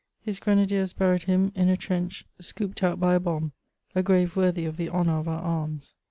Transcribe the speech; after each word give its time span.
His 0.23 0.39
grenadiers 0.39 0.93
buried 0.93 1.21
him 1.25 1.51
iu 1.55 1.69
a 1.73 1.77
trench 1.77 2.25
scooped 2.39 2.81
out 2.81 2.99
by 2.99 3.13
a 3.13 3.19
bomb; 3.19 3.51
a 3.93 4.01
grave 4.01 4.35
worthy 4.35 4.65
of 4.65 4.75
the 4.77 4.89
honour 4.89 5.19
of 5.19 5.27
oar 5.27 5.35
arms 5.35 5.95